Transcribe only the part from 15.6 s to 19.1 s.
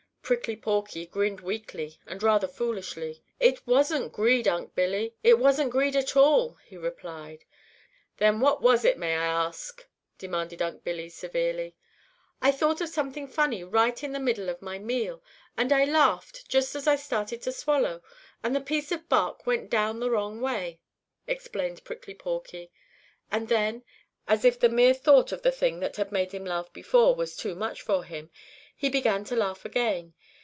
I laughed just as I started to swallow, and the piece of